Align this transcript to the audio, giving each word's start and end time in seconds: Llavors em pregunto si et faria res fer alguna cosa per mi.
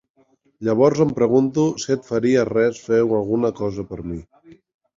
Llavors 0.67 1.01
em 1.05 1.11
pregunto 1.19 1.65
si 1.85 1.93
et 1.97 2.09
faria 2.09 2.47
res 2.53 2.81
fer 2.89 2.99
alguna 3.05 3.55
cosa 3.63 3.89
per 3.95 4.03
mi. 4.11 4.21